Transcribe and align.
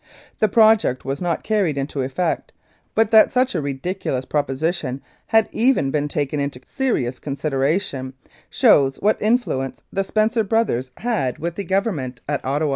The 0.39 0.47
project 0.47 1.05
was 1.05 1.21
not 1.21 1.43
carried 1.43 1.77
into 1.77 2.01
effect, 2.01 2.51
but 2.95 3.11
that 3.11 3.31
such 3.31 3.53
a 3.53 3.61
ridiculous 3.61 4.25
proposition 4.25 4.99
had 5.27 5.47
even 5.51 5.91
been 5.91 6.07
taken 6.07 6.39
into 6.39 6.59
serious 6.65 7.19
consideration 7.19 8.15
shows 8.49 8.97
what 8.97 9.21
influence 9.21 9.83
the 9.93 10.03
Spencer 10.03 10.43
Brothers 10.43 10.89
had 10.97 11.37
with 11.37 11.53
the 11.53 11.63
Government 11.65 12.19
at 12.27 12.43
Ottawa. 12.43 12.69